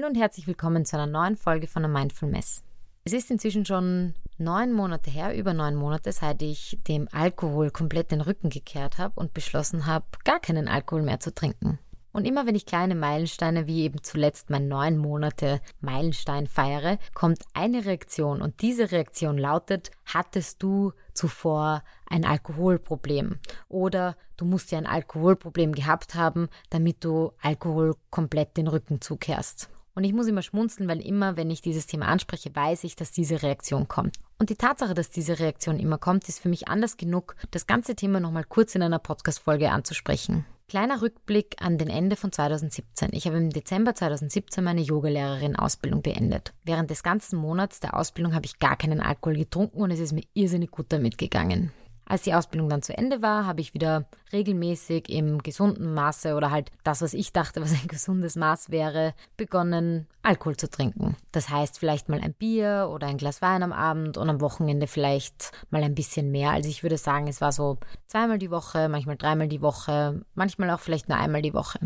Hallo 0.00 0.08
und 0.08 0.16
herzlich 0.16 0.46
willkommen 0.46 0.86
zu 0.86 0.96
einer 0.96 1.06
neuen 1.06 1.36
Folge 1.36 1.66
von 1.66 1.82
der 1.82 1.90
Mindful 1.90 2.30
Mess. 2.30 2.62
Es 3.04 3.12
ist 3.12 3.30
inzwischen 3.30 3.66
schon 3.66 4.14
neun 4.38 4.72
Monate 4.72 5.10
her, 5.10 5.36
über 5.36 5.52
neun 5.52 5.74
Monate, 5.74 6.10
seit 6.12 6.40
ich 6.40 6.78
dem 6.88 7.06
Alkohol 7.12 7.70
komplett 7.70 8.10
den 8.10 8.22
Rücken 8.22 8.48
gekehrt 8.48 8.96
habe 8.96 9.20
und 9.20 9.34
beschlossen 9.34 9.84
habe, 9.84 10.06
gar 10.24 10.40
keinen 10.40 10.68
Alkohol 10.68 11.02
mehr 11.02 11.20
zu 11.20 11.34
trinken. 11.34 11.78
Und 12.12 12.26
immer 12.26 12.46
wenn 12.46 12.54
ich 12.54 12.64
kleine 12.64 12.94
Meilensteine 12.94 13.66
wie 13.66 13.82
eben 13.82 14.02
zuletzt 14.02 14.48
mein 14.48 14.68
neun 14.68 14.96
Monate 14.96 15.60
Meilenstein 15.82 16.46
feiere, 16.46 16.98
kommt 17.12 17.42
eine 17.52 17.84
Reaktion 17.84 18.40
und 18.40 18.62
diese 18.62 18.92
Reaktion 18.92 19.36
lautet, 19.36 19.90
hattest 20.06 20.62
du 20.62 20.94
zuvor 21.12 21.82
ein 22.06 22.24
Alkoholproblem 22.24 23.38
oder 23.68 24.16
du 24.38 24.46
musst 24.46 24.72
ja 24.72 24.78
ein 24.78 24.86
Alkoholproblem 24.86 25.74
gehabt 25.74 26.14
haben, 26.14 26.48
damit 26.70 27.04
du 27.04 27.32
Alkohol 27.42 27.96
komplett 28.08 28.56
den 28.56 28.66
Rücken 28.66 29.02
zukehrst. 29.02 29.68
Und 29.94 30.04
ich 30.04 30.12
muss 30.12 30.26
immer 30.26 30.42
schmunzeln, 30.42 30.88
weil 30.88 31.00
immer, 31.00 31.36
wenn 31.36 31.50
ich 31.50 31.62
dieses 31.62 31.86
Thema 31.86 32.06
anspreche, 32.06 32.54
weiß 32.54 32.84
ich, 32.84 32.96
dass 32.96 33.10
diese 33.10 33.42
Reaktion 33.42 33.88
kommt. 33.88 34.18
Und 34.38 34.50
die 34.50 34.56
Tatsache, 34.56 34.94
dass 34.94 35.10
diese 35.10 35.38
Reaktion 35.38 35.78
immer 35.78 35.98
kommt, 35.98 36.28
ist 36.28 36.40
für 36.40 36.48
mich 36.48 36.68
anders 36.68 36.96
genug, 36.96 37.36
das 37.50 37.66
ganze 37.66 37.94
Thema 37.94 38.20
nochmal 38.20 38.44
kurz 38.44 38.74
in 38.74 38.82
einer 38.82 38.98
Podcast-Folge 38.98 39.70
anzusprechen. 39.70 40.46
Kleiner 40.68 41.02
Rückblick 41.02 41.56
an 41.60 41.78
den 41.78 41.88
Ende 41.88 42.14
von 42.14 42.30
2017. 42.30 43.08
Ich 43.12 43.26
habe 43.26 43.36
im 43.36 43.50
Dezember 43.50 43.92
2017 43.92 44.62
meine 44.62 44.80
Yogalehrerin-Ausbildung 44.82 46.00
beendet. 46.00 46.52
Während 46.62 46.90
des 46.90 47.02
ganzen 47.02 47.40
Monats 47.40 47.80
der 47.80 47.96
Ausbildung 47.96 48.34
habe 48.34 48.46
ich 48.46 48.60
gar 48.60 48.76
keinen 48.76 49.00
Alkohol 49.00 49.36
getrunken 49.36 49.82
und 49.82 49.90
es 49.90 49.98
ist 49.98 50.12
mir 50.12 50.22
irrsinnig 50.32 50.70
gut 50.70 50.86
damit 50.90 51.18
gegangen. 51.18 51.72
Als 52.10 52.22
die 52.22 52.34
Ausbildung 52.34 52.68
dann 52.68 52.82
zu 52.82 52.92
Ende 52.98 53.22
war, 53.22 53.46
habe 53.46 53.60
ich 53.60 53.72
wieder 53.72 54.04
regelmäßig 54.32 55.08
im 55.10 55.38
gesunden 55.44 55.94
Maße 55.94 56.34
oder 56.34 56.50
halt 56.50 56.72
das, 56.82 57.02
was 57.02 57.14
ich 57.14 57.32
dachte, 57.32 57.60
was 57.62 57.70
ein 57.70 57.86
gesundes 57.86 58.34
Maß 58.34 58.70
wäre, 58.70 59.14
begonnen, 59.36 60.08
Alkohol 60.24 60.56
zu 60.56 60.68
trinken. 60.68 61.16
Das 61.30 61.50
heißt 61.50 61.78
vielleicht 61.78 62.08
mal 62.08 62.20
ein 62.20 62.34
Bier 62.34 62.90
oder 62.92 63.06
ein 63.06 63.16
Glas 63.16 63.42
Wein 63.42 63.62
am 63.62 63.72
Abend 63.72 64.16
und 64.16 64.28
am 64.28 64.40
Wochenende 64.40 64.88
vielleicht 64.88 65.52
mal 65.70 65.84
ein 65.84 65.94
bisschen 65.94 66.32
mehr. 66.32 66.50
Also 66.50 66.68
ich 66.68 66.82
würde 66.82 66.98
sagen, 66.98 67.28
es 67.28 67.40
war 67.40 67.52
so 67.52 67.78
zweimal 68.08 68.38
die 68.38 68.50
Woche, 68.50 68.88
manchmal 68.88 69.16
dreimal 69.16 69.46
die 69.46 69.62
Woche, 69.62 70.20
manchmal 70.34 70.70
auch 70.70 70.80
vielleicht 70.80 71.08
nur 71.08 71.16
einmal 71.16 71.42
die 71.42 71.54
Woche. 71.54 71.78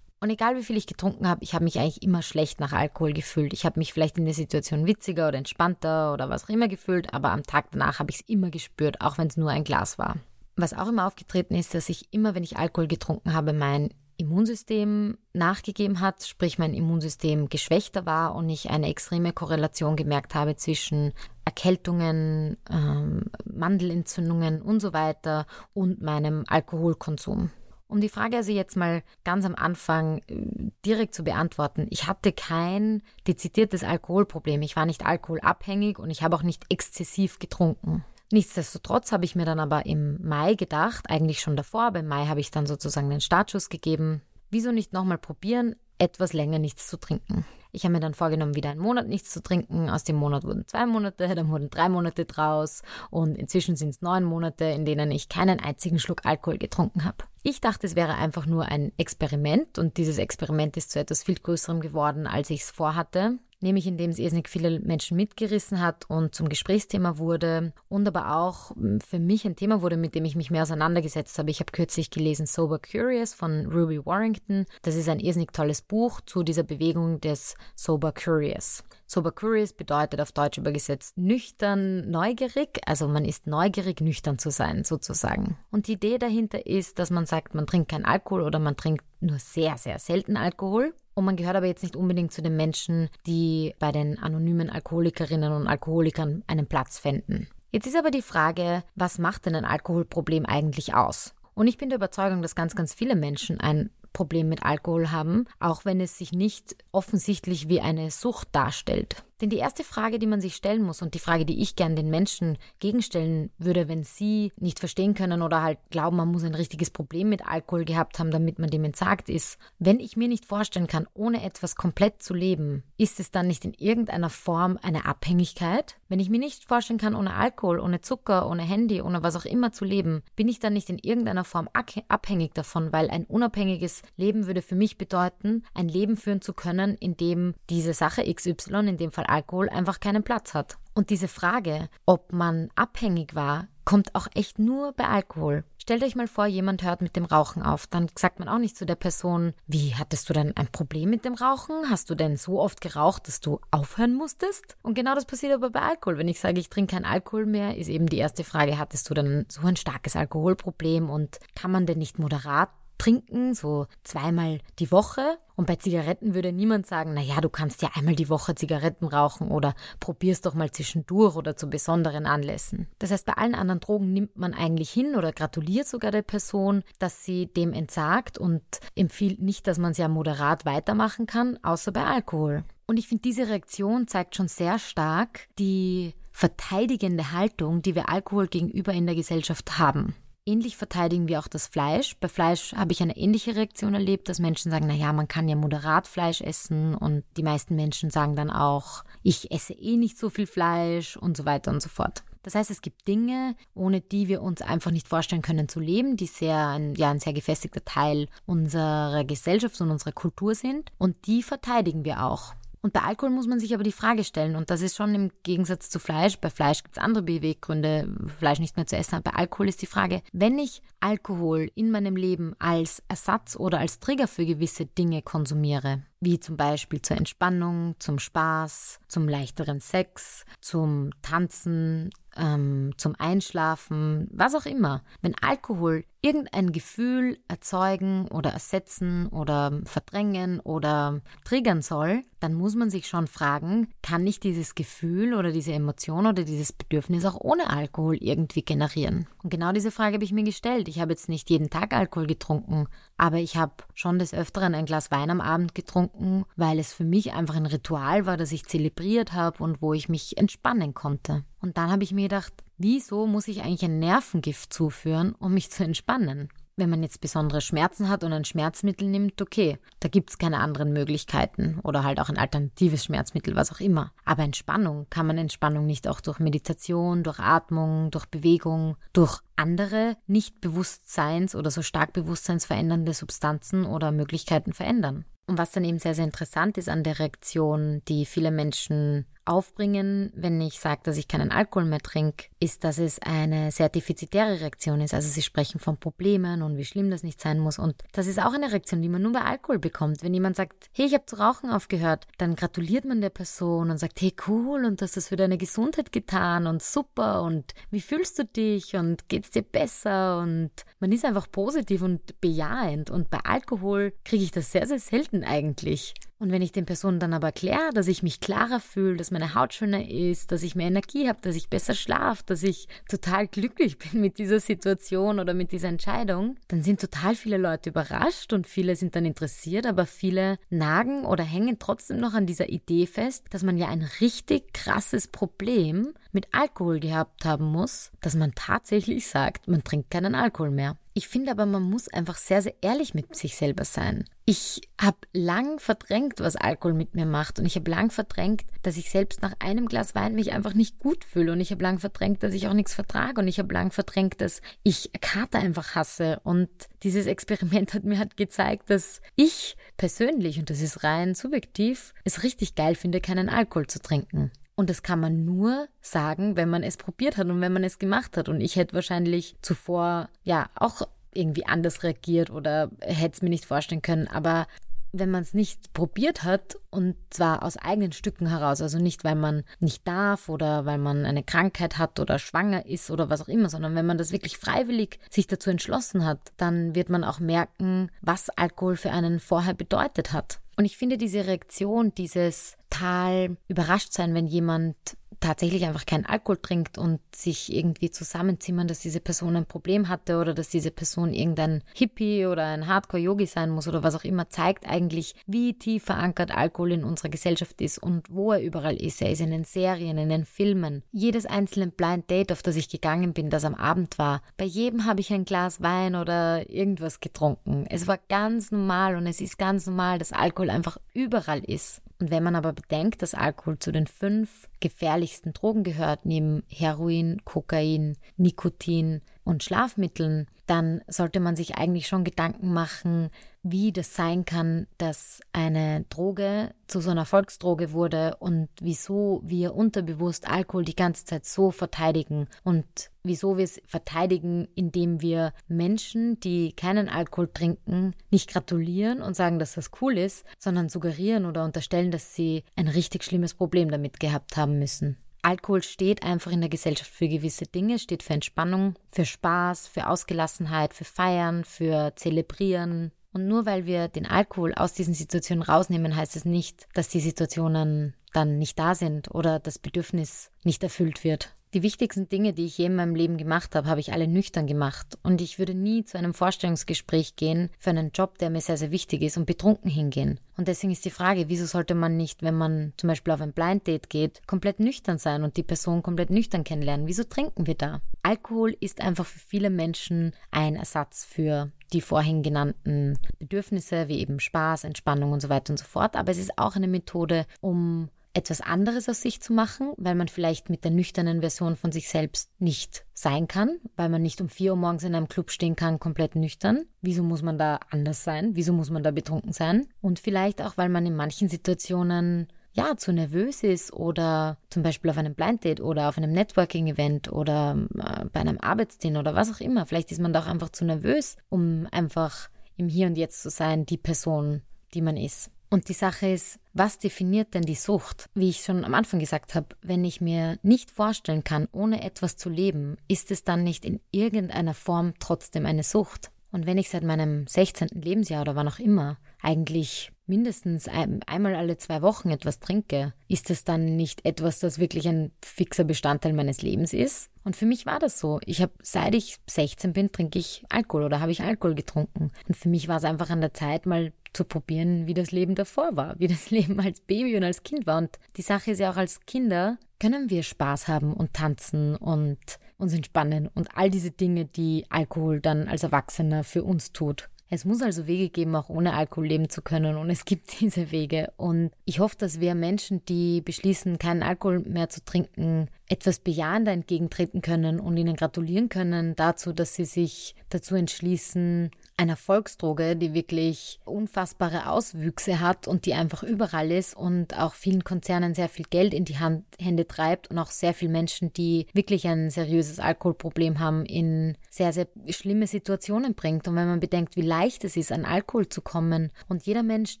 Und 0.20 0.30
egal 0.30 0.56
wie 0.56 0.64
viel 0.64 0.76
ich 0.76 0.86
getrunken 0.86 1.28
habe, 1.28 1.44
ich 1.44 1.54
habe 1.54 1.64
mich 1.64 1.78
eigentlich 1.78 2.02
immer 2.02 2.22
schlecht 2.22 2.58
nach 2.58 2.72
Alkohol 2.72 3.12
gefühlt. 3.12 3.52
Ich 3.52 3.64
habe 3.64 3.78
mich 3.78 3.92
vielleicht 3.92 4.18
in 4.18 4.24
der 4.24 4.34
Situation 4.34 4.86
witziger 4.86 5.28
oder 5.28 5.38
entspannter 5.38 6.12
oder 6.12 6.28
was 6.28 6.44
auch 6.44 6.48
immer 6.48 6.66
gefühlt, 6.66 7.14
aber 7.14 7.30
am 7.30 7.44
Tag 7.44 7.70
danach 7.70 8.00
habe 8.00 8.10
ich 8.10 8.20
es 8.20 8.28
immer 8.28 8.50
gespürt, 8.50 9.00
auch 9.00 9.18
wenn 9.18 9.28
es 9.28 9.36
nur 9.36 9.50
ein 9.50 9.64
Glas 9.64 9.98
war. 9.98 10.16
Was 10.56 10.74
auch 10.74 10.88
immer 10.88 11.06
aufgetreten 11.06 11.54
ist, 11.54 11.74
dass 11.74 11.88
ich 11.88 12.12
immer, 12.12 12.34
wenn 12.34 12.42
ich 12.42 12.56
Alkohol 12.56 12.88
getrunken 12.88 13.32
habe, 13.32 13.52
mein 13.52 13.90
Immunsystem 14.16 15.16
nachgegeben 15.32 16.00
hat, 16.00 16.24
sprich 16.24 16.58
mein 16.58 16.74
Immunsystem 16.74 17.48
geschwächter 17.48 18.04
war 18.04 18.34
und 18.34 18.50
ich 18.50 18.68
eine 18.68 18.88
extreme 18.88 19.32
Korrelation 19.32 19.94
gemerkt 19.94 20.34
habe 20.34 20.56
zwischen 20.56 21.12
Erkältungen, 21.44 22.56
ähm, 22.68 23.26
Mandelentzündungen 23.44 24.60
und 24.60 24.80
so 24.80 24.92
weiter 24.92 25.46
und 25.72 26.02
meinem 26.02 26.42
Alkoholkonsum. 26.48 27.50
Um 27.88 28.02
die 28.02 28.10
Frage 28.10 28.36
also 28.36 28.52
jetzt 28.52 28.76
mal 28.76 29.02
ganz 29.24 29.46
am 29.46 29.54
Anfang 29.54 30.18
äh, 30.28 30.70
direkt 30.84 31.14
zu 31.14 31.24
beantworten. 31.24 31.86
Ich 31.90 32.06
hatte 32.06 32.32
kein 32.32 33.02
dezidiertes 33.26 33.82
Alkoholproblem. 33.82 34.60
Ich 34.62 34.76
war 34.76 34.86
nicht 34.86 35.06
alkoholabhängig 35.06 35.98
und 35.98 36.10
ich 36.10 36.22
habe 36.22 36.36
auch 36.36 36.42
nicht 36.42 36.64
exzessiv 36.68 37.38
getrunken. 37.38 38.04
Nichtsdestotrotz 38.30 39.10
habe 39.10 39.24
ich 39.24 39.34
mir 39.34 39.46
dann 39.46 39.58
aber 39.58 39.86
im 39.86 40.22
Mai 40.22 40.54
gedacht, 40.54 41.08
eigentlich 41.08 41.40
schon 41.40 41.56
davor, 41.56 41.84
aber 41.84 42.00
im 42.00 42.08
Mai 42.08 42.26
habe 42.26 42.40
ich 42.40 42.50
dann 42.50 42.66
sozusagen 42.66 43.08
den 43.08 43.22
Startschuss 43.22 43.70
gegeben. 43.70 44.20
Wieso 44.50 44.70
nicht 44.70 44.92
nochmal 44.92 45.16
probieren, 45.16 45.74
etwas 45.96 46.34
länger 46.34 46.58
nichts 46.58 46.88
zu 46.88 46.98
trinken? 46.98 47.46
Ich 47.72 47.84
habe 47.84 47.92
mir 47.92 48.00
dann 48.00 48.14
vorgenommen, 48.14 48.54
wieder 48.54 48.70
einen 48.70 48.80
Monat 48.80 49.08
nichts 49.08 49.30
zu 49.30 49.42
trinken. 49.42 49.90
Aus 49.90 50.04
dem 50.04 50.16
Monat 50.16 50.44
wurden 50.44 50.66
zwei 50.66 50.86
Monate, 50.86 51.28
dann 51.34 51.48
wurden 51.48 51.70
drei 51.70 51.88
Monate 51.88 52.24
draus 52.24 52.82
und 53.10 53.36
inzwischen 53.36 53.76
sind 53.76 53.90
es 53.90 54.02
neun 54.02 54.24
Monate, 54.24 54.64
in 54.64 54.84
denen 54.84 55.10
ich 55.10 55.28
keinen 55.28 55.60
einzigen 55.60 55.98
Schluck 55.98 56.24
Alkohol 56.24 56.58
getrunken 56.58 57.04
habe. 57.04 57.24
Ich 57.42 57.60
dachte, 57.60 57.86
es 57.86 57.96
wäre 57.96 58.14
einfach 58.14 58.46
nur 58.46 58.66
ein 58.66 58.92
Experiment 58.96 59.78
und 59.78 59.96
dieses 59.96 60.18
Experiment 60.18 60.76
ist 60.76 60.90
zu 60.90 60.98
etwas 60.98 61.22
viel 61.22 61.36
Größerem 61.36 61.80
geworden, 61.80 62.26
als 62.26 62.50
ich 62.50 62.62
es 62.62 62.70
vorhatte 62.70 63.38
nämlich 63.60 63.86
indem 63.86 64.10
es 64.10 64.18
irrsinnig 64.18 64.48
viele 64.48 64.80
Menschen 64.80 65.16
mitgerissen 65.16 65.80
hat 65.80 66.08
und 66.08 66.34
zum 66.34 66.48
Gesprächsthema 66.48 67.18
wurde 67.18 67.72
und 67.88 68.06
aber 68.06 68.36
auch 68.36 68.70
hm, 68.74 69.00
für 69.00 69.18
mich 69.18 69.44
ein 69.46 69.56
Thema 69.56 69.82
wurde, 69.82 69.96
mit 69.96 70.14
dem 70.14 70.24
ich 70.24 70.36
mich 70.36 70.50
mehr 70.50 70.62
auseinandergesetzt 70.62 71.38
habe. 71.38 71.50
Ich 71.50 71.60
habe 71.60 71.72
kürzlich 71.72 72.10
gelesen 72.10 72.46
Sober 72.46 72.78
Curious 72.78 73.34
von 73.34 73.66
Ruby 73.66 74.04
Warrington. 74.04 74.66
Das 74.82 74.94
ist 74.94 75.08
ein 75.08 75.20
irrsinnig 75.20 75.52
tolles 75.52 75.82
Buch 75.82 76.20
zu 76.20 76.42
dieser 76.42 76.62
Bewegung 76.62 77.20
des 77.20 77.54
Sober 77.74 78.12
Curious. 78.12 78.84
Sober 79.06 79.32
Curious 79.32 79.72
bedeutet 79.72 80.20
auf 80.20 80.32
Deutsch 80.32 80.58
übergesetzt 80.58 81.16
nüchtern 81.16 82.10
neugierig, 82.10 82.80
also 82.84 83.08
man 83.08 83.24
ist 83.24 83.46
neugierig, 83.46 84.02
nüchtern 84.02 84.38
zu 84.38 84.50
sein 84.50 84.84
sozusagen. 84.84 85.56
Und 85.70 85.86
die 85.86 85.92
Idee 85.92 86.18
dahinter 86.18 86.66
ist, 86.66 86.98
dass 86.98 87.10
man 87.10 87.24
sagt, 87.24 87.54
man 87.54 87.66
trinkt 87.66 87.90
kein 87.90 88.04
Alkohol 88.04 88.42
oder 88.42 88.58
man 88.58 88.76
trinkt 88.76 89.04
nur 89.20 89.38
sehr, 89.38 89.78
sehr 89.78 89.98
selten 89.98 90.36
Alkohol. 90.36 90.94
Und 91.18 91.24
man 91.24 91.34
gehört 91.34 91.56
aber 91.56 91.66
jetzt 91.66 91.82
nicht 91.82 91.96
unbedingt 91.96 92.30
zu 92.30 92.42
den 92.42 92.54
Menschen, 92.54 93.08
die 93.26 93.74
bei 93.80 93.90
den 93.90 94.20
anonymen 94.20 94.70
Alkoholikerinnen 94.70 95.52
und 95.52 95.66
Alkoholikern 95.66 96.44
einen 96.46 96.68
Platz 96.68 97.00
fänden. 97.00 97.48
Jetzt 97.72 97.88
ist 97.88 97.98
aber 97.98 98.12
die 98.12 98.22
Frage, 98.22 98.84
was 98.94 99.18
macht 99.18 99.46
denn 99.46 99.56
ein 99.56 99.64
Alkoholproblem 99.64 100.46
eigentlich 100.46 100.94
aus? 100.94 101.34
Und 101.54 101.66
ich 101.66 101.76
bin 101.76 101.88
der 101.88 101.96
Überzeugung, 101.96 102.40
dass 102.40 102.54
ganz, 102.54 102.76
ganz 102.76 102.94
viele 102.94 103.16
Menschen 103.16 103.58
ein 103.58 103.90
Problem 104.12 104.48
mit 104.48 104.62
Alkohol 104.62 105.10
haben, 105.10 105.46
auch 105.58 105.84
wenn 105.84 106.00
es 106.00 106.18
sich 106.18 106.30
nicht 106.30 106.76
offensichtlich 106.92 107.68
wie 107.68 107.80
eine 107.80 108.12
Sucht 108.12 108.50
darstellt. 108.52 109.24
Denn 109.40 109.50
die 109.50 109.58
erste 109.58 109.84
Frage, 109.84 110.18
die 110.18 110.26
man 110.26 110.40
sich 110.40 110.56
stellen 110.56 110.82
muss 110.82 111.02
und 111.02 111.14
die 111.14 111.18
Frage, 111.18 111.44
die 111.44 111.62
ich 111.62 111.76
gern 111.76 111.96
den 111.96 112.10
Menschen 112.10 112.58
gegenstellen 112.80 113.50
würde, 113.58 113.88
wenn 113.88 114.02
sie 114.02 114.52
nicht 114.56 114.78
verstehen 114.80 115.14
können 115.14 115.42
oder 115.42 115.62
halt 115.62 115.78
glauben, 115.90 116.16
man 116.16 116.28
muss 116.28 116.44
ein 116.44 116.54
richtiges 116.54 116.90
Problem 116.90 117.28
mit 117.28 117.46
Alkohol 117.46 117.84
gehabt 117.84 118.18
haben, 118.18 118.30
damit 118.30 118.58
man 118.58 118.70
dem 118.70 118.84
entsagt 118.84 119.28
ist, 119.28 119.58
wenn 119.78 120.00
ich 120.00 120.16
mir 120.16 120.28
nicht 120.28 120.44
vorstellen 120.44 120.86
kann, 120.86 121.06
ohne 121.14 121.44
etwas 121.44 121.76
komplett 121.76 122.22
zu 122.22 122.34
leben, 122.34 122.82
ist 122.96 123.20
es 123.20 123.30
dann 123.30 123.46
nicht 123.46 123.64
in 123.64 123.74
irgendeiner 123.74 124.30
Form 124.30 124.78
eine 124.82 125.06
Abhängigkeit? 125.06 125.96
Wenn 126.08 126.20
ich 126.20 126.30
mir 126.30 126.40
nicht 126.40 126.64
vorstellen 126.64 126.98
kann, 126.98 127.14
ohne 127.14 127.34
Alkohol, 127.34 127.78
ohne 127.80 128.00
Zucker, 128.00 128.48
ohne 128.48 128.62
Handy, 128.62 129.02
ohne 129.02 129.22
was 129.22 129.36
auch 129.36 129.44
immer 129.44 129.72
zu 129.72 129.84
leben, 129.84 130.22
bin 130.36 130.48
ich 130.48 130.58
dann 130.58 130.72
nicht 130.72 130.90
in 130.90 130.98
irgendeiner 130.98 131.44
Form 131.44 131.68
abhängig 132.08 132.54
davon, 132.54 132.92
weil 132.92 133.10
ein 133.10 133.24
unabhängiges 133.24 134.02
Leben 134.16 134.46
würde 134.46 134.62
für 134.62 134.74
mich 134.74 134.98
bedeuten, 134.98 135.64
ein 135.74 135.88
Leben 135.88 136.16
führen 136.16 136.40
zu 136.40 136.54
können, 136.54 136.96
in 136.96 137.16
dem 137.16 137.54
diese 137.70 137.94
Sache 137.94 138.22
XY, 138.32 138.88
in 138.88 138.96
dem 138.96 139.12
Fall 139.12 139.27
Alkohol 139.28 139.68
einfach 139.68 140.00
keinen 140.00 140.22
Platz 140.22 140.54
hat. 140.54 140.78
Und 140.94 141.10
diese 141.10 141.28
Frage, 141.28 141.88
ob 142.06 142.32
man 142.32 142.70
abhängig 142.74 143.34
war, 143.34 143.68
kommt 143.84 144.14
auch 144.14 144.26
echt 144.34 144.58
nur 144.58 144.92
bei 144.92 145.04
Alkohol. 145.04 145.64
Stellt 145.80 146.02
euch 146.02 146.16
mal 146.16 146.28
vor, 146.28 146.44
jemand 146.44 146.82
hört 146.82 147.00
mit 147.00 147.16
dem 147.16 147.24
Rauchen 147.24 147.62
auf. 147.62 147.86
Dann 147.86 148.08
sagt 148.14 148.38
man 148.38 148.48
auch 148.48 148.58
nicht 148.58 148.76
zu 148.76 148.84
der 148.84 148.96
Person, 148.96 149.54
wie 149.66 149.94
hattest 149.94 150.28
du 150.28 150.34
denn 150.34 150.54
ein 150.54 150.66
Problem 150.70 151.08
mit 151.08 151.24
dem 151.24 151.32
Rauchen? 151.32 151.88
Hast 151.88 152.10
du 152.10 152.14
denn 152.14 152.36
so 152.36 152.60
oft 152.60 152.82
geraucht, 152.82 153.26
dass 153.26 153.40
du 153.40 153.60
aufhören 153.70 154.14
musstest? 154.14 154.76
Und 154.82 154.92
genau 154.92 155.14
das 155.14 155.24
passiert 155.24 155.54
aber 155.54 155.70
bei 155.70 155.80
Alkohol. 155.80 156.18
Wenn 156.18 156.28
ich 156.28 156.40
sage, 156.40 156.60
ich 156.60 156.68
trinke 156.68 156.96
keinen 156.96 157.06
Alkohol 157.06 157.46
mehr, 157.46 157.78
ist 157.78 157.88
eben 157.88 158.06
die 158.06 158.18
erste 158.18 158.44
Frage, 158.44 158.76
hattest 158.76 159.08
du 159.08 159.14
denn 159.14 159.46
so 159.48 159.66
ein 159.66 159.76
starkes 159.76 160.16
Alkoholproblem 160.16 161.08
und 161.08 161.38
kann 161.54 161.70
man 161.70 161.86
denn 161.86 161.96
nicht 161.96 162.18
moderat 162.18 162.68
trinken, 162.98 163.54
so 163.54 163.86
zweimal 164.04 164.60
die 164.78 164.90
Woche. 164.90 165.38
Und 165.56 165.66
bei 165.66 165.76
Zigaretten 165.76 166.34
würde 166.34 166.52
niemand 166.52 166.86
sagen, 166.86 167.14
na 167.14 167.20
ja, 167.20 167.40
du 167.40 167.48
kannst 167.48 167.82
ja 167.82 167.90
einmal 167.94 168.14
die 168.14 168.28
Woche 168.28 168.54
Zigaretten 168.54 169.06
rauchen 169.06 169.48
oder 169.48 169.74
probier's 169.98 170.40
doch 170.40 170.54
mal 170.54 170.70
zwischendurch 170.70 171.34
oder 171.34 171.56
zu 171.56 171.68
besonderen 171.68 172.26
Anlässen. 172.26 172.86
Das 172.98 173.10
heißt, 173.10 173.26
bei 173.26 173.32
allen 173.32 173.54
anderen 173.54 173.80
Drogen 173.80 174.12
nimmt 174.12 174.36
man 174.36 174.54
eigentlich 174.54 174.90
hin 174.90 175.16
oder 175.16 175.32
gratuliert 175.32 175.88
sogar 175.88 176.10
der 176.10 176.22
Person, 176.22 176.84
dass 176.98 177.24
sie 177.24 177.46
dem 177.46 177.72
entsagt 177.72 178.38
und 178.38 178.62
empfiehlt 178.94 179.40
nicht, 179.40 179.66
dass 179.66 179.78
man 179.78 179.92
es 179.92 179.98
ja 179.98 180.08
moderat 180.08 180.64
weitermachen 180.64 181.26
kann, 181.26 181.58
außer 181.62 181.90
bei 181.90 182.04
Alkohol. 182.04 182.64
Und 182.86 182.96
ich 182.96 183.08
finde, 183.08 183.22
diese 183.22 183.48
Reaktion 183.48 184.06
zeigt 184.08 184.36
schon 184.36 184.48
sehr 184.48 184.78
stark 184.78 185.48
die 185.58 186.14
verteidigende 186.30 187.32
Haltung, 187.32 187.82
die 187.82 187.94
wir 187.96 188.08
Alkohol 188.08 188.46
gegenüber 188.46 188.92
in 188.92 189.06
der 189.06 189.16
Gesellschaft 189.16 189.78
haben. 189.78 190.14
Ähnlich 190.48 190.78
verteidigen 190.78 191.28
wir 191.28 191.40
auch 191.40 191.46
das 191.46 191.66
Fleisch. 191.66 192.16
Bei 192.20 192.28
Fleisch 192.28 192.72
habe 192.72 192.92
ich 192.92 193.02
eine 193.02 193.18
ähnliche 193.18 193.54
Reaktion 193.54 193.92
erlebt, 193.92 194.30
dass 194.30 194.38
Menschen 194.38 194.70
sagen, 194.70 194.86
naja, 194.86 195.12
man 195.12 195.28
kann 195.28 195.46
ja 195.46 195.56
moderat 195.56 196.08
Fleisch 196.08 196.40
essen 196.40 196.94
und 196.94 197.22
die 197.36 197.42
meisten 197.42 197.76
Menschen 197.76 198.08
sagen 198.08 198.34
dann 198.34 198.48
auch, 198.48 199.04
ich 199.22 199.50
esse 199.50 199.74
eh 199.74 199.98
nicht 199.98 200.16
so 200.16 200.30
viel 200.30 200.46
Fleisch 200.46 201.18
und 201.18 201.36
so 201.36 201.44
weiter 201.44 201.70
und 201.70 201.82
so 201.82 201.90
fort. 201.90 202.24
Das 202.44 202.54
heißt, 202.54 202.70
es 202.70 202.80
gibt 202.80 203.06
Dinge, 203.06 203.56
ohne 203.74 204.00
die 204.00 204.28
wir 204.28 204.40
uns 204.40 204.62
einfach 204.62 204.90
nicht 204.90 205.06
vorstellen 205.06 205.42
können 205.42 205.68
zu 205.68 205.80
leben, 205.80 206.16
die 206.16 206.24
sehr, 206.24 206.68
ein, 206.68 206.94
ja, 206.94 207.10
ein 207.10 207.20
sehr 207.20 207.34
gefestigter 207.34 207.84
Teil 207.84 208.26
unserer 208.46 209.24
Gesellschaft 209.24 209.78
und 209.82 209.90
unserer 209.90 210.12
Kultur 210.12 210.54
sind 210.54 210.92
und 210.96 211.26
die 211.26 211.42
verteidigen 211.42 212.06
wir 212.06 212.24
auch. 212.24 212.54
Und 212.80 212.92
bei 212.92 213.00
Alkohol 213.00 213.30
muss 213.30 213.46
man 213.46 213.58
sich 213.58 213.74
aber 213.74 213.82
die 213.82 213.92
Frage 213.92 214.24
stellen, 214.24 214.56
und 214.56 214.70
das 214.70 214.82
ist 214.82 214.96
schon 214.96 215.14
im 215.14 215.30
Gegensatz 215.42 215.90
zu 215.90 215.98
Fleisch, 215.98 216.38
bei 216.38 216.50
Fleisch 216.50 216.82
gibt 216.82 216.96
es 216.96 217.02
andere 217.02 217.22
Beweggründe, 217.22 218.14
Fleisch 218.38 218.60
nicht 218.60 218.76
mehr 218.76 218.86
zu 218.86 218.96
essen, 218.96 219.16
aber 219.16 219.32
bei 219.32 219.38
Alkohol 219.38 219.68
ist 219.68 219.82
die 219.82 219.86
Frage, 219.86 220.22
wenn 220.32 220.58
ich 220.58 220.82
Alkohol 221.00 221.70
in 221.74 221.90
meinem 221.90 222.16
Leben 222.16 222.54
als 222.58 223.02
Ersatz 223.08 223.56
oder 223.56 223.78
als 223.78 223.98
Trigger 223.98 224.28
für 224.28 224.46
gewisse 224.46 224.86
Dinge 224.86 225.22
konsumiere, 225.22 226.02
wie 226.20 226.38
zum 226.38 226.56
Beispiel 226.56 227.02
zur 227.02 227.16
Entspannung, 227.16 227.94
zum 227.98 228.18
Spaß, 228.18 229.00
zum 229.08 229.28
leichteren 229.28 229.80
Sex, 229.80 230.44
zum 230.60 231.10
Tanzen, 231.22 232.10
ähm, 232.36 232.92
zum 232.96 233.14
Einschlafen, 233.18 234.28
was 234.32 234.54
auch 234.54 234.66
immer. 234.66 235.00
Wenn 235.20 235.34
Alkohol 235.40 236.04
irgendein 236.20 236.72
Gefühl 236.72 237.38
erzeugen 237.46 238.26
oder 238.28 238.50
ersetzen 238.50 239.28
oder 239.28 239.80
verdrängen 239.84 240.58
oder 240.60 241.20
triggern 241.44 241.80
soll, 241.80 242.22
dann 242.40 242.54
muss 242.54 242.74
man 242.74 242.90
sich 242.90 243.06
schon 243.06 243.26
fragen, 243.26 243.88
kann 244.02 244.26
ich 244.26 244.40
dieses 244.40 244.74
Gefühl 244.74 245.34
oder 245.34 245.52
diese 245.52 245.72
Emotion 245.72 246.26
oder 246.26 246.42
dieses 246.42 246.72
Bedürfnis 246.72 247.24
auch 247.24 247.36
ohne 247.40 247.70
Alkohol 247.70 248.16
irgendwie 248.16 248.62
generieren? 248.62 249.26
Und 249.42 249.50
genau 249.50 249.72
diese 249.72 249.90
Frage 249.90 250.14
habe 250.14 250.24
ich 250.24 250.32
mir 250.32 250.44
gestellt. 250.44 250.88
Ich 250.88 251.00
habe 251.00 251.12
jetzt 251.12 251.28
nicht 251.28 251.50
jeden 251.50 251.70
Tag 251.70 251.92
Alkohol 251.92 252.26
getrunken, 252.26 252.86
aber 253.16 253.38
ich 253.38 253.56
habe 253.56 253.74
schon 253.94 254.18
des 254.18 254.34
Öfteren 254.34 254.74
ein 254.74 254.86
Glas 254.86 255.10
Wein 255.10 255.30
am 255.30 255.40
Abend 255.40 255.74
getrunken, 255.74 256.44
weil 256.56 256.78
es 256.78 256.92
für 256.92 257.04
mich 257.04 257.32
einfach 257.32 257.56
ein 257.56 257.66
Ritual 257.66 258.26
war, 258.26 258.36
das 258.36 258.52
ich 258.52 258.66
zelebriert 258.66 259.32
habe 259.32 259.62
und 259.62 259.82
wo 259.82 259.92
ich 259.92 260.08
mich 260.08 260.36
entspannen 260.36 260.94
konnte. 260.94 261.44
Und 261.60 261.76
dann 261.78 261.90
habe 261.90 262.02
ich 262.02 262.12
mir 262.12 262.28
gedacht, 262.28 262.52
wieso 262.78 263.26
muss 263.26 263.48
ich 263.48 263.62
eigentlich 263.62 263.84
ein 263.84 263.98
Nervengift 263.98 264.72
zuführen, 264.72 265.34
um 265.38 265.54
mich 265.54 265.70
zu 265.70 265.84
entspannen? 265.84 266.48
Wenn 266.76 266.90
man 266.90 267.02
jetzt 267.02 267.20
besondere 267.20 267.60
Schmerzen 267.60 268.08
hat 268.08 268.22
und 268.22 268.32
ein 268.32 268.44
Schmerzmittel 268.44 269.08
nimmt, 269.08 269.42
okay, 269.42 269.78
da 269.98 270.08
gibt 270.08 270.30
es 270.30 270.38
keine 270.38 270.60
anderen 270.60 270.92
Möglichkeiten 270.92 271.80
oder 271.82 272.04
halt 272.04 272.20
auch 272.20 272.28
ein 272.28 272.38
alternatives 272.38 273.04
Schmerzmittel, 273.04 273.56
was 273.56 273.72
auch 273.72 273.80
immer. 273.80 274.12
Aber 274.24 274.44
Entspannung, 274.44 275.08
kann 275.10 275.26
man 275.26 275.38
Entspannung 275.38 275.86
nicht 275.86 276.06
auch 276.06 276.20
durch 276.20 276.38
Meditation, 276.38 277.24
durch 277.24 277.40
Atmung, 277.40 278.12
durch 278.12 278.26
Bewegung, 278.26 278.96
durch 279.12 279.40
andere 279.56 280.16
nicht 280.28 280.60
Bewusstseins- 280.60 281.56
oder 281.56 281.72
so 281.72 281.82
stark 281.82 282.12
bewusstseinsverändernde 282.12 283.12
Substanzen 283.12 283.84
oder 283.84 284.12
Möglichkeiten 284.12 284.72
verändern? 284.72 285.24
Und 285.48 285.58
was 285.58 285.72
dann 285.72 285.84
eben 285.84 285.98
sehr, 285.98 286.14
sehr 286.14 286.26
interessant 286.26 286.76
ist 286.76 286.90
an 286.90 287.02
der 287.02 287.18
Reaktion, 287.18 288.02
die 288.06 288.26
viele 288.26 288.50
Menschen 288.50 289.24
aufbringen, 289.48 290.30
wenn 290.34 290.60
ich 290.60 290.78
sage, 290.78 291.00
dass 291.04 291.16
ich 291.16 291.26
keinen 291.26 291.50
Alkohol 291.50 291.86
mehr 291.86 292.00
trinke, 292.00 292.46
ist, 292.60 292.84
dass 292.84 292.98
es 292.98 293.20
eine 293.20 293.72
sehr 293.72 293.88
defizitäre 293.88 294.60
Reaktion 294.60 295.00
ist. 295.00 295.14
Also 295.14 295.28
sie 295.28 295.42
sprechen 295.42 295.80
von 295.80 295.96
Problemen 295.96 296.62
und 296.62 296.76
wie 296.76 296.84
schlimm 296.84 297.10
das 297.10 297.22
nicht 297.22 297.40
sein 297.40 297.58
muss. 297.58 297.78
Und 297.78 297.96
das 298.12 298.26
ist 298.26 298.40
auch 298.40 298.52
eine 298.52 298.70
Reaktion, 298.70 299.00
die 299.00 299.08
man 299.08 299.22
nur 299.22 299.32
bei 299.32 299.40
Alkohol 299.40 299.78
bekommt. 299.78 300.22
Wenn 300.22 300.34
jemand 300.34 300.56
sagt, 300.56 300.90
hey, 300.92 301.06
ich 301.06 301.14
habe 301.14 301.26
zu 301.26 301.36
rauchen 301.36 301.70
aufgehört, 301.70 302.26
dann 302.36 302.56
gratuliert 302.56 303.06
man 303.06 303.20
der 303.20 303.30
Person 303.30 303.90
und 303.90 303.98
sagt, 303.98 304.20
hey, 304.20 304.34
cool 304.46 304.84
und 304.84 305.00
hast 305.00 305.16
das 305.16 305.28
für 305.28 305.36
deine 305.36 305.56
Gesundheit 305.56 306.12
getan 306.12 306.66
und 306.66 306.82
super 306.82 307.42
und 307.42 307.72
wie 307.90 308.00
fühlst 308.00 308.38
du 308.38 308.44
dich 308.44 308.96
und 308.96 309.28
geht's 309.28 309.50
dir 309.50 309.62
besser 309.62 310.40
und 310.40 310.70
man 311.00 311.12
ist 311.12 311.24
einfach 311.24 311.50
positiv 311.50 312.02
und 312.02 312.38
bejahend. 312.40 313.10
Und 313.10 313.30
bei 313.30 313.38
Alkohol 313.44 314.12
kriege 314.24 314.44
ich 314.44 314.50
das 314.50 314.72
sehr, 314.72 314.86
sehr 314.86 314.98
selten 314.98 315.37
eigentlich. 315.44 316.14
Und 316.40 316.52
wenn 316.52 316.62
ich 316.62 316.70
den 316.70 316.86
Personen 316.86 317.18
dann 317.18 317.34
aber 317.34 317.48
erkläre, 317.48 317.90
dass 317.92 318.06
ich 318.06 318.22
mich 318.22 318.38
klarer 318.38 318.78
fühle, 318.78 319.16
dass 319.16 319.32
meine 319.32 319.54
Haut 319.54 319.74
schöner 319.74 320.08
ist, 320.08 320.52
dass 320.52 320.62
ich 320.62 320.76
mehr 320.76 320.86
Energie 320.86 321.28
habe, 321.28 321.40
dass 321.42 321.56
ich 321.56 321.68
besser 321.68 321.94
schlafe, 321.94 322.44
dass 322.46 322.62
ich 322.62 322.86
total 323.08 323.48
glücklich 323.48 323.98
bin 323.98 324.20
mit 324.20 324.38
dieser 324.38 324.60
Situation 324.60 325.40
oder 325.40 325.52
mit 325.52 325.72
dieser 325.72 325.88
Entscheidung, 325.88 326.56
dann 326.68 326.82
sind 326.82 327.00
total 327.00 327.34
viele 327.34 327.56
Leute 327.56 327.90
überrascht 327.90 328.52
und 328.52 328.68
viele 328.68 328.94
sind 328.94 329.16
dann 329.16 329.24
interessiert, 329.24 329.84
aber 329.84 330.06
viele 330.06 330.58
nagen 330.70 331.24
oder 331.24 331.42
hängen 331.42 331.80
trotzdem 331.80 332.18
noch 332.18 332.34
an 332.34 332.46
dieser 332.46 332.68
Idee 332.68 333.06
fest, 333.06 333.46
dass 333.50 333.64
man 333.64 333.76
ja 333.76 333.88
ein 333.88 334.08
richtig 334.20 334.72
krasses 334.72 335.26
Problem 335.26 336.14
mit 336.30 336.46
Alkohol 336.52 337.00
gehabt 337.00 337.44
haben 337.44 337.64
muss, 337.64 338.12
dass 338.20 338.36
man 338.36 338.54
tatsächlich 338.54 339.26
sagt, 339.26 339.66
man 339.66 339.82
trinkt 339.82 340.10
keinen 340.10 340.36
Alkohol 340.36 340.70
mehr. 340.70 340.96
Ich 341.18 341.26
finde 341.26 341.50
aber, 341.50 341.66
man 341.66 341.82
muss 341.82 342.06
einfach 342.06 342.36
sehr, 342.36 342.62
sehr 342.62 342.76
ehrlich 342.80 343.12
mit 343.12 343.34
sich 343.34 343.56
selber 343.56 343.84
sein. 343.84 344.22
Ich 344.44 344.82
habe 345.00 345.18
lang 345.32 345.80
verdrängt, 345.80 346.38
was 346.38 346.54
Alkohol 346.54 346.94
mit 346.94 347.16
mir 347.16 347.26
macht. 347.26 347.58
Und 347.58 347.66
ich 347.66 347.74
habe 347.74 347.90
lang 347.90 348.12
verdrängt, 348.12 348.62
dass 348.82 348.96
ich 348.96 349.10
selbst 349.10 349.42
nach 349.42 349.54
einem 349.58 349.86
Glas 349.86 350.14
Wein 350.14 350.36
mich 350.36 350.52
einfach 350.52 350.74
nicht 350.74 351.00
gut 351.00 351.24
fühle. 351.24 351.50
Und 351.50 351.60
ich 351.60 351.72
habe 351.72 351.82
lang 351.82 351.98
verdrängt, 351.98 352.44
dass 352.44 352.54
ich 352.54 352.68
auch 352.68 352.72
nichts 352.72 352.94
vertrage. 352.94 353.40
Und 353.40 353.48
ich 353.48 353.58
habe 353.58 353.74
lang 353.74 353.90
verdrängt, 353.90 354.40
dass 354.40 354.62
ich 354.84 355.10
Kater 355.20 355.58
einfach 355.58 355.96
hasse. 355.96 356.38
Und 356.44 356.68
dieses 357.02 357.26
Experiment 357.26 357.94
hat 357.94 358.04
mir 358.04 358.20
halt 358.20 358.36
gezeigt, 358.36 358.88
dass 358.88 359.20
ich 359.34 359.76
persönlich, 359.96 360.60
und 360.60 360.70
das 360.70 360.80
ist 360.80 361.02
rein 361.02 361.34
subjektiv, 361.34 362.14
es 362.22 362.44
richtig 362.44 362.76
geil 362.76 362.94
finde, 362.94 363.20
keinen 363.20 363.48
Alkohol 363.48 363.88
zu 363.88 364.00
trinken. 364.00 364.52
Und 364.78 364.88
das 364.90 365.02
kann 365.02 365.18
man 365.18 365.44
nur 365.44 365.88
sagen, 366.00 366.54
wenn 366.54 366.70
man 366.70 366.84
es 366.84 366.96
probiert 366.96 367.36
hat 367.36 367.48
und 367.48 367.60
wenn 367.60 367.72
man 367.72 367.82
es 367.82 367.98
gemacht 367.98 368.36
hat. 368.36 368.48
Und 368.48 368.60
ich 368.60 368.76
hätte 368.76 368.94
wahrscheinlich 368.94 369.56
zuvor 369.60 370.28
ja 370.44 370.70
auch 370.76 371.02
irgendwie 371.34 371.66
anders 371.66 372.04
reagiert 372.04 372.50
oder 372.50 372.88
hätte 373.00 373.34
es 373.34 373.42
mir 373.42 373.48
nicht 373.48 373.64
vorstellen 373.64 374.02
können. 374.02 374.28
Aber 374.28 374.68
wenn 375.10 375.32
man 375.32 375.42
es 375.42 375.52
nicht 375.52 375.92
probiert 375.94 376.44
hat 376.44 376.78
und 376.90 377.16
zwar 377.28 377.64
aus 377.64 377.76
eigenen 377.76 378.12
Stücken 378.12 378.46
heraus, 378.46 378.80
also 378.80 378.98
nicht 378.98 379.24
weil 379.24 379.34
man 379.34 379.64
nicht 379.80 380.06
darf 380.06 380.48
oder 380.48 380.86
weil 380.86 380.98
man 380.98 381.24
eine 381.24 381.42
Krankheit 381.42 381.98
hat 381.98 382.20
oder 382.20 382.38
schwanger 382.38 382.86
ist 382.86 383.10
oder 383.10 383.28
was 383.28 383.42
auch 383.42 383.48
immer, 383.48 383.68
sondern 383.68 383.96
wenn 383.96 384.06
man 384.06 384.16
das 384.16 384.30
wirklich 384.30 384.58
freiwillig 384.58 385.18
sich 385.28 385.48
dazu 385.48 385.70
entschlossen 385.70 386.24
hat, 386.24 386.52
dann 386.56 386.94
wird 386.94 387.08
man 387.08 387.24
auch 387.24 387.40
merken, 387.40 388.12
was 388.20 388.48
Alkohol 388.50 388.94
für 388.94 389.10
einen 389.10 389.40
vorher 389.40 389.74
bedeutet 389.74 390.32
hat. 390.32 390.60
Und 390.78 390.84
ich 390.84 390.96
finde 390.96 391.18
diese 391.18 391.44
Reaktion, 391.46 392.14
dieses 392.14 392.78
total 392.98 393.56
überrascht 393.68 394.12
sein, 394.12 394.34
wenn 394.34 394.46
jemand 394.46 394.96
tatsächlich 395.40 395.84
einfach 395.84 396.06
keinen 396.06 396.26
Alkohol 396.26 396.58
trinkt 396.58 396.98
und 396.98 397.20
sich 397.34 397.72
irgendwie 397.72 398.10
zusammenzimmern, 398.10 398.88
dass 398.88 399.00
diese 399.00 399.20
Person 399.20 399.56
ein 399.56 399.66
Problem 399.66 400.08
hatte 400.08 400.38
oder 400.38 400.54
dass 400.54 400.68
diese 400.68 400.90
Person 400.90 401.32
irgendein 401.32 401.82
Hippie 401.94 402.46
oder 402.46 402.66
ein 402.66 402.86
Hardcore-Yogi 402.86 403.46
sein 403.46 403.70
muss 403.70 403.88
oder 403.88 404.02
was 404.02 404.14
auch 404.14 404.24
immer, 404.24 404.48
zeigt 404.48 404.88
eigentlich, 404.88 405.34
wie 405.46 405.74
tief 405.74 406.04
verankert 406.04 406.50
Alkohol 406.50 406.92
in 406.92 407.04
unserer 407.04 407.28
Gesellschaft 407.28 407.80
ist 407.80 407.98
und 407.98 408.26
wo 408.30 408.52
er 408.52 408.62
überall 408.62 408.96
ist. 408.96 409.22
Er 409.22 409.30
ist 409.30 409.40
in 409.40 409.50
den 409.50 409.64
Serien, 409.64 410.18
in 410.18 410.28
den 410.28 410.44
Filmen. 410.44 411.02
Jedes 411.12 411.46
einzelne 411.46 411.88
Blind 411.88 412.30
Date, 412.30 412.52
auf 412.52 412.62
das 412.62 412.76
ich 412.76 412.88
gegangen 412.88 413.32
bin, 413.32 413.50
das 413.50 413.64
am 413.64 413.74
Abend 413.74 414.18
war, 414.18 414.42
bei 414.56 414.64
jedem 414.64 415.04
habe 415.04 415.20
ich 415.20 415.32
ein 415.32 415.44
Glas 415.44 415.80
Wein 415.80 416.16
oder 416.16 416.68
irgendwas 416.68 417.20
getrunken. 417.20 417.86
Es 417.88 418.06
war 418.06 418.18
ganz 418.28 418.70
normal 418.70 419.16
und 419.16 419.26
es 419.26 419.40
ist 419.40 419.58
ganz 419.58 419.86
normal, 419.86 420.18
dass 420.18 420.32
Alkohol 420.32 420.70
einfach 420.70 420.98
überall 421.14 421.60
ist. 421.60 422.02
Und 422.20 422.30
wenn 422.30 422.42
man 422.42 422.56
aber 422.56 422.72
bedenkt, 422.72 423.22
dass 423.22 423.34
Alkohol 423.34 423.78
zu 423.78 423.92
den 423.92 424.08
fünf 424.08 424.68
gefährlichsten 424.80 425.52
Drogen 425.52 425.84
gehört, 425.84 426.26
neben 426.26 426.64
Heroin, 426.68 427.42
Kokain, 427.44 428.16
Nikotin 428.36 429.22
und 429.44 429.62
Schlafmitteln, 429.62 430.48
dann 430.66 431.00
sollte 431.06 431.38
man 431.38 431.54
sich 431.54 431.76
eigentlich 431.76 432.08
schon 432.08 432.24
Gedanken 432.24 432.72
machen, 432.72 433.30
wie 433.70 433.92
das 433.92 434.14
sein 434.14 434.44
kann, 434.44 434.86
dass 434.98 435.40
eine 435.52 436.04
Droge 436.08 436.74
zu 436.86 437.00
so 437.00 437.10
einer 437.10 437.26
Volksdroge 437.26 437.92
wurde 437.92 438.36
und 438.38 438.68
wieso 438.80 439.42
wir 439.44 439.74
unterbewusst 439.74 440.48
Alkohol 440.48 440.84
die 440.84 440.96
ganze 440.96 441.24
Zeit 441.24 441.44
so 441.44 441.70
verteidigen 441.70 442.48
und 442.64 442.86
wieso 443.22 443.56
wir 443.56 443.64
es 443.64 443.80
verteidigen, 443.86 444.68
indem 444.74 445.20
wir 445.20 445.52
Menschen, 445.68 446.40
die 446.40 446.72
keinen 446.72 447.08
Alkohol 447.08 447.48
trinken, 447.52 448.14
nicht 448.30 448.50
gratulieren 448.50 449.20
und 449.20 449.36
sagen, 449.36 449.58
dass 449.58 449.74
das 449.74 449.90
cool 450.00 450.16
ist, 450.18 450.44
sondern 450.58 450.88
suggerieren 450.88 451.44
oder 451.44 451.64
unterstellen, 451.64 452.10
dass 452.10 452.34
sie 452.34 452.64
ein 452.76 452.88
richtig 452.88 453.24
schlimmes 453.24 453.54
Problem 453.54 453.90
damit 453.90 454.20
gehabt 454.20 454.56
haben 454.56 454.78
müssen. 454.78 455.18
Alkohol 455.42 455.82
steht 455.82 456.24
einfach 456.24 456.50
in 456.50 456.60
der 456.60 456.68
Gesellschaft 456.68 457.10
für 457.10 457.28
gewisse 457.28 457.64
Dinge, 457.64 457.98
steht 457.98 458.22
für 458.22 458.34
Entspannung, 458.34 458.96
für 459.08 459.24
Spaß, 459.24 459.86
für 459.86 460.08
Ausgelassenheit, 460.08 460.94
für 460.94 461.04
Feiern, 461.04 461.64
für 461.64 462.12
Zelebrieren. 462.16 463.12
Und 463.32 463.46
nur 463.46 463.66
weil 463.66 463.86
wir 463.86 464.08
den 464.08 464.26
Alkohol 464.26 464.74
aus 464.74 464.94
diesen 464.94 465.14
Situationen 465.14 465.62
rausnehmen, 465.62 466.16
heißt 466.16 466.36
es 466.36 466.44
nicht, 466.44 466.88
dass 466.94 467.08
die 467.08 467.20
Situationen 467.20 468.14
dann 468.32 468.58
nicht 468.58 468.78
da 468.78 468.94
sind 468.94 469.34
oder 469.34 469.58
das 469.58 469.78
Bedürfnis 469.78 470.50
nicht 470.64 470.82
erfüllt 470.82 471.24
wird. 471.24 471.54
Die 471.74 471.82
wichtigsten 471.82 472.30
Dinge, 472.30 472.54
die 472.54 472.64
ich 472.64 472.78
je 472.78 472.86
in 472.86 472.94
meinem 472.94 473.14
Leben 473.14 473.36
gemacht 473.36 473.74
habe, 473.74 473.88
habe 473.88 474.00
ich 474.00 474.14
alle 474.14 474.26
nüchtern 474.26 474.66
gemacht. 474.66 475.18
Und 475.22 475.42
ich 475.42 475.58
würde 475.58 475.74
nie 475.74 476.02
zu 476.02 476.16
einem 476.16 476.32
Vorstellungsgespräch 476.32 477.36
gehen 477.36 477.68
für 477.78 477.90
einen 477.90 478.10
Job, 478.12 478.38
der 478.38 478.48
mir 478.48 478.62
sehr, 478.62 478.78
sehr 478.78 478.90
wichtig 478.90 479.20
ist 479.20 479.36
und 479.36 479.44
betrunken 479.44 479.90
hingehen. 479.90 480.40
Und 480.56 480.66
deswegen 480.68 480.92
ist 480.92 481.04
die 481.04 481.10
Frage, 481.10 481.50
wieso 481.50 481.66
sollte 481.66 481.94
man 481.94 482.16
nicht, 482.16 482.42
wenn 482.42 482.54
man 482.54 482.94
zum 482.96 483.08
Beispiel 483.08 483.34
auf 483.34 483.42
ein 483.42 483.52
Blind 483.52 483.86
Date 483.86 484.08
geht, 484.08 484.46
komplett 484.46 484.80
nüchtern 484.80 485.18
sein 485.18 485.44
und 485.44 485.58
die 485.58 485.62
Person 485.62 486.02
komplett 486.02 486.30
nüchtern 486.30 486.64
kennenlernen? 486.64 487.06
Wieso 487.06 487.24
trinken 487.24 487.66
wir 487.66 487.74
da? 487.74 488.00
Alkohol 488.22 488.74
ist 488.80 489.02
einfach 489.02 489.26
für 489.26 489.38
viele 489.38 489.68
Menschen 489.68 490.32
ein 490.50 490.74
Ersatz 490.74 491.26
für 491.26 491.70
die 491.92 492.00
vorhin 492.00 492.42
genannten 492.42 493.18
Bedürfnisse 493.38 494.08
wie 494.08 494.18
eben 494.18 494.40
Spaß, 494.40 494.84
Entspannung 494.84 495.32
und 495.32 495.40
so 495.40 495.48
weiter 495.48 495.72
und 495.72 495.78
so 495.78 495.84
fort. 495.84 496.16
Aber 496.16 496.30
es 496.30 496.38
ist 496.38 496.58
auch 496.58 496.76
eine 496.76 496.88
Methode, 496.88 497.46
um 497.60 498.08
etwas 498.34 498.60
anderes 498.60 499.08
aus 499.08 499.20
sich 499.20 499.40
zu 499.40 499.52
machen, 499.52 499.92
weil 499.96 500.14
man 500.14 500.28
vielleicht 500.28 500.70
mit 500.70 500.84
der 500.84 500.90
nüchternen 500.90 501.40
Version 501.40 501.76
von 501.76 501.90
sich 501.90 502.08
selbst 502.08 502.50
nicht 502.60 503.04
sein 503.14 503.48
kann, 503.48 503.80
weil 503.96 504.08
man 504.08 504.22
nicht 504.22 504.40
um 504.40 504.48
vier 504.48 504.72
Uhr 504.72 504.76
morgens 504.76 505.02
in 505.02 505.14
einem 505.14 505.28
Club 505.28 505.50
stehen 505.50 505.76
kann, 505.76 505.98
komplett 505.98 506.36
nüchtern. 506.36 506.84
Wieso 507.00 507.22
muss 507.22 507.42
man 507.42 507.58
da 507.58 507.80
anders 507.90 508.22
sein? 508.22 508.50
Wieso 508.54 508.72
muss 508.72 508.90
man 508.90 509.02
da 509.02 509.10
betrunken 509.10 509.52
sein? 509.52 509.88
Und 510.00 510.20
vielleicht 510.20 510.62
auch, 510.62 510.76
weil 510.76 510.88
man 510.88 511.06
in 511.06 511.16
manchen 511.16 511.48
Situationen 511.48 512.48
ja, 512.78 512.96
zu 512.96 513.12
nervös 513.12 513.64
ist 513.64 513.92
oder 513.92 514.56
zum 514.70 514.84
Beispiel 514.84 515.10
auf 515.10 515.18
einem 515.18 515.34
Blind 515.34 515.64
Date 515.64 515.80
oder 515.80 516.08
auf 516.08 516.16
einem 516.16 516.30
Networking-Event 516.30 517.32
oder 517.32 517.76
äh, 517.98 518.26
bei 518.26 518.38
einem 518.38 518.58
Arbeitsdien 518.60 519.16
oder 519.16 519.34
was 519.34 519.52
auch 519.52 519.60
immer. 519.60 519.84
Vielleicht 519.84 520.12
ist 520.12 520.20
man 520.20 520.32
da 520.32 520.42
auch 520.42 520.46
einfach 520.46 520.68
zu 520.68 520.84
nervös, 520.84 521.36
um 521.48 521.88
einfach 521.90 522.50
im 522.76 522.86
Hier 522.86 523.08
und 523.08 523.18
Jetzt 523.18 523.42
zu 523.42 523.50
sein, 523.50 523.84
die 523.84 523.96
Person, 523.96 524.62
die 524.94 525.02
man 525.02 525.16
ist. 525.16 525.50
Und 525.70 525.88
die 525.88 525.92
Sache 525.92 526.28
ist, 526.28 526.60
was 526.72 527.00
definiert 527.00 527.52
denn 527.52 527.64
die 527.64 527.74
Sucht? 527.74 528.30
Wie 528.34 528.48
ich 528.48 528.58
schon 528.60 528.84
am 528.84 528.94
Anfang 528.94 529.18
gesagt 529.18 529.56
habe, 529.56 529.74
wenn 529.82 530.04
ich 530.04 530.20
mir 530.20 530.60
nicht 530.62 530.92
vorstellen 530.92 531.42
kann, 531.42 531.66
ohne 531.72 532.04
etwas 532.04 532.36
zu 532.36 532.48
leben, 532.48 532.96
ist 533.08 533.32
es 533.32 533.42
dann 533.42 533.64
nicht 533.64 533.84
in 533.84 533.98
irgendeiner 534.12 534.74
Form 534.74 535.14
trotzdem 535.18 535.66
eine 535.66 535.82
Sucht? 535.82 536.30
Und 536.52 536.64
wenn 536.66 536.78
ich 536.78 536.90
seit 536.90 537.02
meinem 537.02 537.48
16. 537.48 537.88
Lebensjahr 537.88 538.42
oder 538.42 538.54
wann 538.54 538.68
auch 538.68 538.78
immer 538.78 539.18
eigentlich 539.42 540.12
mindestens 540.26 540.88
ein, 540.88 541.22
einmal 541.26 541.54
alle 541.54 541.78
zwei 541.78 542.02
Wochen 542.02 542.30
etwas 542.30 542.60
trinke, 542.60 543.14
ist 543.28 543.50
es 543.50 543.64
dann 543.64 543.96
nicht 543.96 544.24
etwas, 544.26 544.58
das 544.58 544.78
wirklich 544.78 545.08
ein 545.08 545.32
fixer 545.42 545.84
Bestandteil 545.84 546.34
meines 546.34 546.62
Lebens 546.62 546.92
ist? 546.92 547.30
Und 547.44 547.56
für 547.56 547.66
mich 547.66 547.86
war 547.86 547.98
das 547.98 548.20
so. 548.20 548.38
Ich 548.44 548.60
habe, 548.60 548.72
seit 548.82 549.14
ich 549.14 549.38
16 549.48 549.94
bin, 549.94 550.12
trinke 550.12 550.38
ich 550.38 550.64
Alkohol 550.68 551.04
oder 551.04 551.20
habe 551.20 551.32
ich 551.32 551.42
Alkohol 551.42 551.74
getrunken. 551.74 552.30
Und 552.46 552.56
für 552.56 552.68
mich 552.68 552.88
war 552.88 552.98
es 552.98 553.04
einfach 553.04 553.30
an 553.30 553.40
der 553.40 553.54
Zeit, 553.54 553.86
mal 553.86 554.12
zu 554.34 554.44
probieren, 554.44 555.06
wie 555.06 555.14
das 555.14 555.30
Leben 555.30 555.54
davor 555.54 555.96
war, 555.96 556.18
wie 556.18 556.28
das 556.28 556.50
Leben 556.50 556.78
als 556.78 557.00
Baby 557.00 557.36
und 557.36 557.44
als 557.44 557.62
Kind 557.62 557.86
war. 557.86 557.98
Und 557.98 558.18
die 558.36 558.42
Sache 558.42 558.72
ist 558.72 558.80
ja 558.80 558.92
auch 558.92 558.96
als 558.96 559.20
Kinder 559.20 559.78
können 560.00 560.30
wir 560.30 560.42
Spaß 560.42 560.88
haben 560.88 561.12
und 561.12 561.34
tanzen 561.34 561.96
und 561.96 562.38
uns 562.76 562.94
entspannen 562.94 563.48
und 563.52 563.68
all 563.74 563.90
diese 563.90 564.12
Dinge, 564.12 564.44
die 564.44 564.86
Alkohol 564.88 565.40
dann 565.40 565.66
als 565.68 565.82
Erwachsener 565.82 566.44
für 566.44 566.62
uns 566.62 566.92
tut. 566.92 567.28
Es 567.50 567.64
muss 567.64 567.80
also 567.80 568.06
Wege 568.06 568.28
geben, 568.28 568.54
auch 568.54 568.68
ohne 568.68 568.92
Alkohol 568.92 569.28
leben 569.28 569.48
zu 569.48 569.62
können. 569.62 569.96
Und 569.96 570.10
es 570.10 570.24
gibt 570.24 570.60
diese 570.60 570.90
Wege. 570.90 571.32
Und 571.36 571.70
ich 571.84 572.00
hoffe, 572.00 572.16
dass 572.18 572.40
wir 572.40 572.54
Menschen, 572.54 573.04
die 573.06 573.40
beschließen, 573.40 573.98
keinen 573.98 574.22
Alkohol 574.22 574.60
mehr 574.60 574.88
zu 574.88 575.04
trinken, 575.04 575.68
etwas 575.88 576.18
bejahender 576.18 576.72
entgegentreten 576.72 577.40
können 577.40 577.80
und 577.80 577.96
ihnen 577.96 578.16
gratulieren 578.16 578.68
können 578.68 579.16
dazu, 579.16 579.52
dass 579.52 579.74
sie 579.74 579.86
sich 579.86 580.34
dazu 580.50 580.74
entschließen, 580.74 581.70
einer 581.98 582.16
Volksdroge, 582.16 582.96
die 582.96 583.12
wirklich 583.12 583.80
unfassbare 583.84 584.70
Auswüchse 584.70 585.40
hat 585.40 585.66
und 585.66 585.84
die 585.84 585.94
einfach 585.94 586.22
überall 586.22 586.70
ist 586.70 586.96
und 586.96 587.36
auch 587.36 587.54
vielen 587.54 587.84
Konzernen 587.84 588.34
sehr 588.34 588.48
viel 588.48 588.66
Geld 588.70 588.94
in 588.94 589.04
die 589.04 589.18
Hand, 589.18 589.44
Hände 589.60 589.86
treibt 589.86 590.30
und 590.30 590.38
auch 590.38 590.50
sehr 590.50 590.74
viele 590.74 590.92
Menschen, 590.92 591.32
die 591.32 591.66
wirklich 591.74 592.06
ein 592.06 592.30
seriöses 592.30 592.78
Alkoholproblem 592.78 593.58
haben, 593.58 593.84
in 593.84 594.36
sehr, 594.48 594.72
sehr 594.72 594.86
schlimme 595.08 595.46
Situationen 595.46 596.14
bringt. 596.14 596.46
Und 596.46 596.54
wenn 596.54 596.68
man 596.68 596.80
bedenkt, 596.80 597.16
wie 597.16 597.22
leicht 597.22 597.64
es 597.64 597.76
ist, 597.76 597.90
an 597.90 598.04
Alkohol 598.04 598.48
zu 598.48 598.62
kommen 598.62 599.10
und 599.28 599.44
jeder 599.44 599.64
Mensch, 599.64 600.00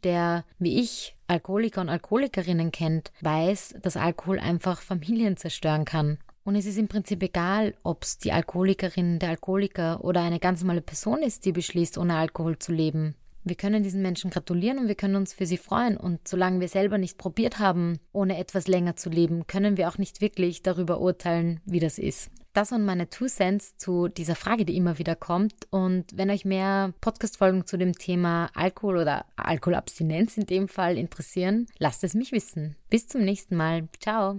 der 0.00 0.44
wie 0.58 0.80
ich 0.80 1.16
Alkoholiker 1.26 1.80
und 1.80 1.88
Alkoholikerinnen 1.88 2.72
kennt, 2.72 3.12
weiß, 3.20 3.74
dass 3.82 3.96
Alkohol 3.96 4.38
einfach 4.38 4.80
Familien 4.80 5.36
zerstören 5.36 5.84
kann. 5.84 6.18
Und 6.48 6.56
es 6.56 6.64
ist 6.64 6.78
im 6.78 6.88
Prinzip 6.88 7.22
egal, 7.22 7.74
ob 7.82 8.04
es 8.04 8.16
die 8.16 8.32
Alkoholikerin, 8.32 9.18
der 9.18 9.28
Alkoholiker 9.28 10.02
oder 10.02 10.22
eine 10.22 10.38
ganz 10.38 10.62
normale 10.62 10.80
Person 10.80 11.22
ist, 11.22 11.44
die 11.44 11.52
beschließt, 11.52 11.98
ohne 11.98 12.16
Alkohol 12.16 12.58
zu 12.58 12.72
leben. 12.72 13.16
Wir 13.44 13.54
können 13.54 13.82
diesen 13.82 14.00
Menschen 14.00 14.30
gratulieren 14.30 14.78
und 14.78 14.88
wir 14.88 14.94
können 14.94 15.16
uns 15.16 15.34
für 15.34 15.44
sie 15.44 15.58
freuen. 15.58 15.98
Und 15.98 16.26
solange 16.26 16.60
wir 16.60 16.68
selber 16.68 16.96
nicht 16.96 17.18
probiert 17.18 17.58
haben, 17.58 17.98
ohne 18.12 18.38
etwas 18.38 18.66
länger 18.66 18.96
zu 18.96 19.10
leben, 19.10 19.46
können 19.46 19.76
wir 19.76 19.90
auch 19.90 19.98
nicht 19.98 20.22
wirklich 20.22 20.62
darüber 20.62 21.02
urteilen, 21.02 21.60
wie 21.66 21.80
das 21.80 21.98
ist. 21.98 22.30
Das 22.54 22.72
waren 22.72 22.86
meine 22.86 23.10
Two 23.10 23.26
Cents 23.26 23.76
zu 23.76 24.08
dieser 24.08 24.34
Frage, 24.34 24.64
die 24.64 24.78
immer 24.78 24.98
wieder 24.98 25.16
kommt. 25.16 25.52
Und 25.68 26.06
wenn 26.16 26.30
euch 26.30 26.46
mehr 26.46 26.94
Podcast-Folgen 27.02 27.66
zu 27.66 27.76
dem 27.76 27.92
Thema 27.92 28.48
Alkohol 28.54 28.96
oder 28.96 29.26
Alkoholabstinenz 29.36 30.38
in 30.38 30.46
dem 30.46 30.68
Fall 30.68 30.96
interessieren, 30.96 31.66
lasst 31.76 32.04
es 32.04 32.14
mich 32.14 32.32
wissen. 32.32 32.74
Bis 32.88 33.06
zum 33.06 33.20
nächsten 33.20 33.54
Mal. 33.54 33.86
Ciao. 34.00 34.38